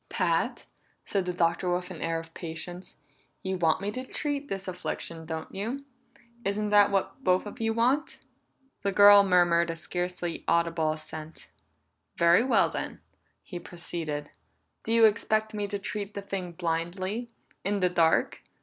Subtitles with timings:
[0.09, 0.65] "Pat,"
[1.05, 2.97] said the Doctor with an air of patience,
[3.43, 5.85] "you want me to treat this affliction, don't you?
[6.43, 8.17] Isn't that what both of you want?"
[8.81, 11.51] The girl murmured a scarcely audible assent.
[12.17, 12.99] "Very well, then,"
[13.43, 14.31] he proceeded.
[14.81, 17.29] "Do you expect me to treat the thing blindly
[17.63, 18.41] in the dark?